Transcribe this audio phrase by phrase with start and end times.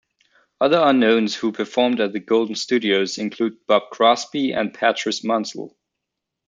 [0.59, 5.75] Other unknowns who performed at the Golden Studios include Bob Crosby and Patrice Munsel.